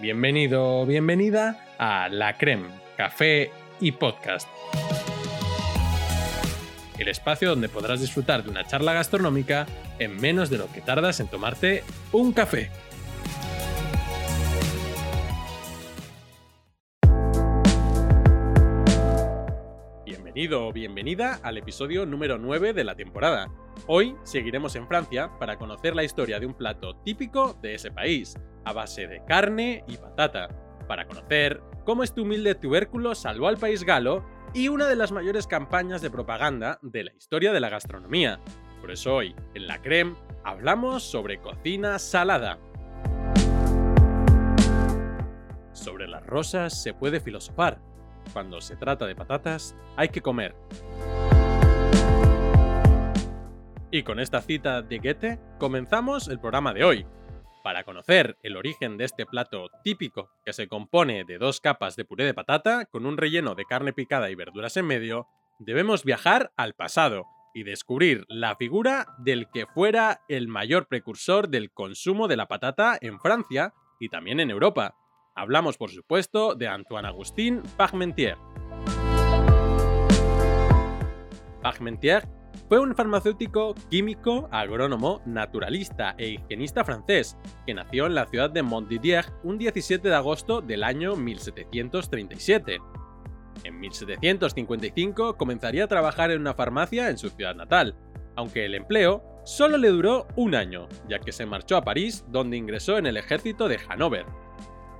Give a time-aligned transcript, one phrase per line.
[0.00, 3.50] Bienvenido o bienvenida a La Creme, Café
[3.80, 4.48] y Podcast.
[6.96, 9.66] El espacio donde podrás disfrutar de una charla gastronómica
[9.98, 11.82] en menos de lo que tardas en tomarte
[12.12, 12.70] un café.
[20.06, 23.50] Bienvenido o bienvenida al episodio número 9 de la temporada.
[23.88, 28.36] Hoy seguiremos en Francia para conocer la historia de un plato típico de ese país,
[28.68, 30.48] a base de carne y patata,
[30.86, 35.46] para conocer cómo este humilde tubérculo salvó al país galo y una de las mayores
[35.46, 38.40] campañas de propaganda de la historia de la gastronomía.
[38.82, 42.58] Por eso hoy, en La Creme, hablamos sobre cocina salada.
[45.72, 47.80] Sobre las rosas se puede filosofar.
[48.34, 50.54] Cuando se trata de patatas, hay que comer.
[53.90, 57.06] Y con esta cita de Goethe, comenzamos el programa de hoy,
[57.68, 62.06] para conocer el origen de este plato típico, que se compone de dos capas de
[62.06, 65.26] puré de patata con un relleno de carne picada y verduras en medio,
[65.58, 71.70] debemos viajar al pasado y descubrir la figura del que fuera el mayor precursor del
[71.70, 74.94] consumo de la patata en Francia y también en Europa.
[75.34, 78.38] Hablamos, por supuesto, de Antoine Agustin Parmentier.
[81.60, 82.37] Parmentier
[82.68, 88.62] fue un farmacéutico, químico, agrónomo, naturalista e higienista francés, que nació en la ciudad de
[88.62, 92.78] Montdidier un 17 de agosto del año 1737.
[93.64, 97.96] En 1755 comenzaría a trabajar en una farmacia en su ciudad natal,
[98.36, 102.56] aunque el empleo solo le duró un año, ya que se marchó a París, donde
[102.56, 104.26] ingresó en el ejército de Hanover.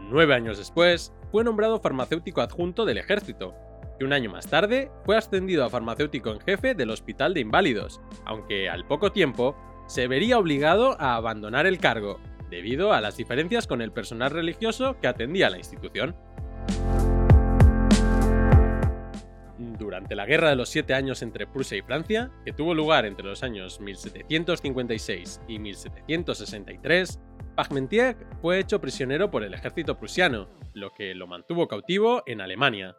[0.00, 3.54] Nueve años después, fue nombrado farmacéutico adjunto del ejército,
[3.98, 8.00] y un año más tarde fue ascendido a farmacéutico en jefe del Hospital de Inválidos,
[8.24, 12.18] aunque al poco tiempo se vería obligado a abandonar el cargo,
[12.50, 16.16] debido a las diferencias con el personal religioso que atendía la institución.
[19.58, 23.26] Durante la Guerra de los Siete Años entre Prusia y Francia, que tuvo lugar entre
[23.26, 27.20] los años 1756 y 1763,
[27.54, 32.96] Parmentier fue hecho prisionero por el ejército prusiano, lo que lo mantuvo cautivo en Alemania,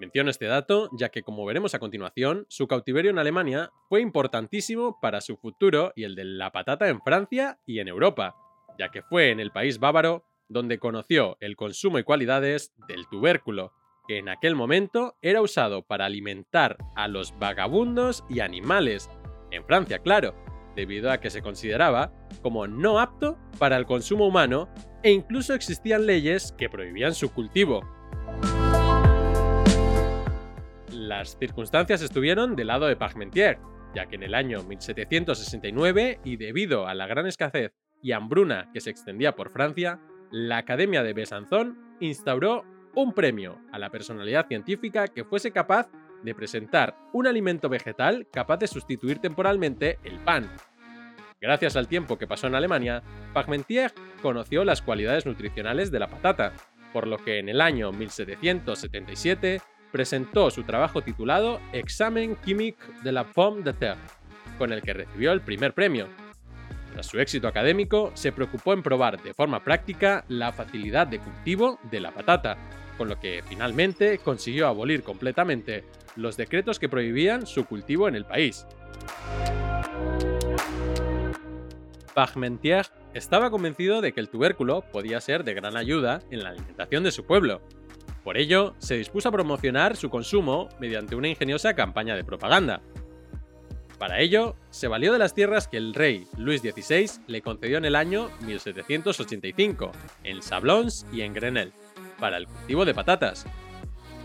[0.00, 4.98] Menciono este dato ya que, como veremos a continuación, su cautiverio en Alemania fue importantísimo
[5.00, 8.36] para su futuro y el de la patata en Francia y en Europa,
[8.78, 13.72] ya que fue en el país bávaro donde conoció el consumo y cualidades del tubérculo,
[14.06, 19.10] que en aquel momento era usado para alimentar a los vagabundos y animales,
[19.50, 20.34] en Francia claro,
[20.76, 24.68] debido a que se consideraba como no apto para el consumo humano
[25.02, 27.82] e incluso existían leyes que prohibían su cultivo,
[31.08, 33.58] las circunstancias estuvieron del lado de Parmentier,
[33.94, 38.80] ya que en el año 1769, y debido a la gran escasez y hambruna que
[38.80, 42.64] se extendía por Francia, la Academia de Besanzón instauró
[42.94, 45.88] un premio a la personalidad científica que fuese capaz
[46.22, 50.50] de presentar un alimento vegetal capaz de sustituir temporalmente el pan.
[51.40, 53.02] Gracias al tiempo que pasó en Alemania,
[53.32, 56.52] Parmentier conoció las cualidades nutricionales de la patata,
[56.92, 63.24] por lo que en el año 1777 presentó su trabajo titulado Examen chimique de la
[63.24, 64.00] pomme de terre,
[64.58, 66.06] con el que recibió el primer premio.
[66.92, 71.78] Tras su éxito académico, se preocupó en probar de forma práctica la facilidad de cultivo
[71.90, 72.56] de la patata,
[72.96, 75.84] con lo que finalmente consiguió abolir completamente
[76.16, 78.66] los decretos que prohibían su cultivo en el país.
[82.14, 87.04] Parmentier estaba convencido de que el tubérculo podía ser de gran ayuda en la alimentación
[87.04, 87.62] de su pueblo,
[88.28, 92.82] por ello, se dispuso a promocionar su consumo mediante una ingeniosa campaña de propaganda.
[93.98, 97.86] Para ello, se valió de las tierras que el rey Luis XVI le concedió en
[97.86, 99.92] el año 1785,
[100.24, 101.72] en Sablons y en Grenelle,
[102.20, 103.46] para el cultivo de patatas.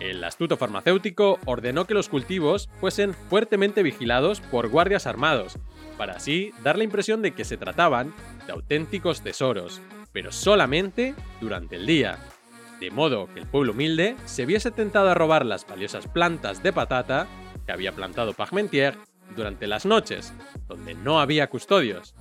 [0.00, 5.58] El astuto farmacéutico ordenó que los cultivos fuesen fuertemente vigilados por guardias armados,
[5.98, 8.14] para así dar la impresión de que se trataban
[8.46, 12.18] de auténticos tesoros, pero solamente durante el día,
[12.80, 16.72] de modo que el pueblo humilde se viese tentado a robar las valiosas plantas de
[16.72, 17.28] patata
[17.66, 18.96] que había plantado Parmentier
[19.36, 20.32] durante las noches,
[20.66, 22.14] donde no había custodios.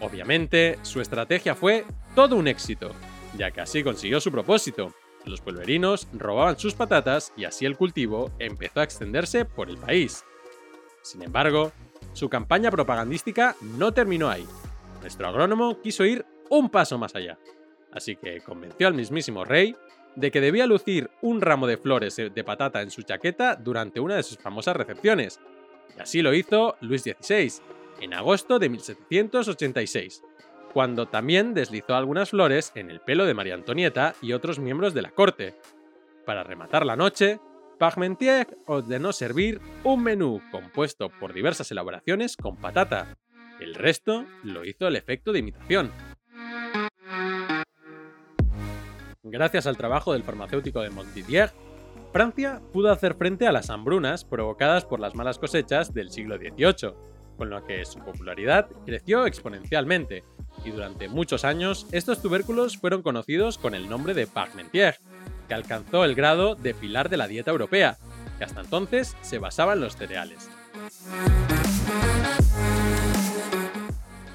[0.00, 1.84] Obviamente, su estrategia fue
[2.14, 2.92] todo un éxito,
[3.36, 4.92] ya que así consiguió su propósito.
[5.24, 10.24] Los pueblerinos robaban sus patatas y así el cultivo empezó a extenderse por el país.
[11.02, 11.72] Sin embargo,
[12.12, 14.46] su campaña propagandística no terminó ahí.
[15.00, 16.24] Nuestro agrónomo quiso ir
[16.56, 17.38] un paso más allá.
[17.92, 19.76] Así que convenció al mismísimo rey
[20.16, 24.16] de que debía lucir un ramo de flores de patata en su chaqueta durante una
[24.16, 25.40] de sus famosas recepciones.
[25.96, 27.52] Y así lo hizo Luis XVI,
[28.00, 30.22] en agosto de 1786.
[30.72, 35.02] cuando también deslizó algunas flores en el pelo de María Antonieta y otros miembros de
[35.02, 35.54] la corte.
[36.26, 37.38] Para rematar la noche,
[37.78, 43.16] Parmentier ordenó servir un menú compuesto por diversas elaboraciones con patata.
[43.60, 45.92] El resto lo hizo el efecto de imitación.
[49.34, 51.50] Gracias al trabajo del farmacéutico de Montdidier,
[52.12, 56.94] Francia pudo hacer frente a las hambrunas provocadas por las malas cosechas del siglo XVIII,
[57.36, 60.22] con lo que su popularidad creció exponencialmente,
[60.64, 65.00] y durante muchos años estos tubérculos fueron conocidos con el nombre de Parmentier,
[65.48, 67.98] que alcanzó el grado de pilar de la dieta europea,
[68.38, 70.48] que hasta entonces se basaba en los cereales.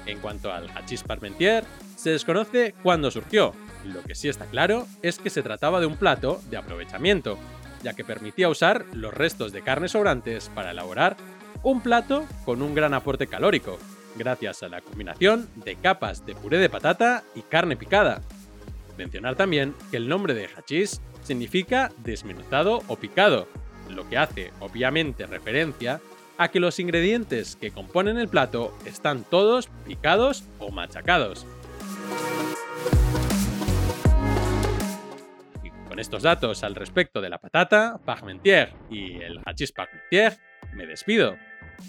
[0.04, 1.64] En cuanto al hachís parmentier,
[1.96, 3.54] se desconoce cuándo surgió.
[3.84, 7.38] Lo que sí está claro es que se trataba de un plato de aprovechamiento,
[7.82, 11.16] ya que permitía usar los restos de carne sobrantes para elaborar
[11.62, 13.78] un plato con un gran aporte calórico,
[14.16, 18.22] gracias a la combinación de capas de puré de patata y carne picada.
[18.98, 23.46] Mencionar también que el nombre de hachís significa desmenuzado o picado,
[23.88, 26.00] lo que hace obviamente referencia
[26.38, 31.46] a que los ingredientes que componen el plato están todos picados o machacados.
[36.00, 40.32] Con estos datos al respecto de la patata, Parmentier y el hachís Parmentier,
[40.72, 41.36] me despido.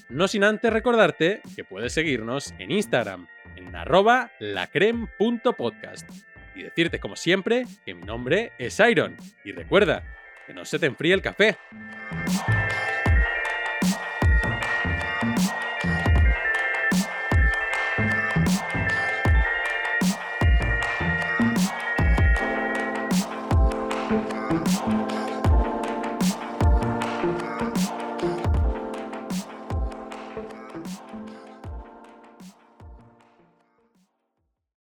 [0.10, 6.10] No sin antes recordarte que puedes seguirnos en Instagram, en arroba lacrem.podcast.
[6.56, 9.16] Y decirte como siempre que mi nombre es Iron.
[9.46, 10.04] Y recuerda,
[10.46, 11.58] que no se te enfríe el café.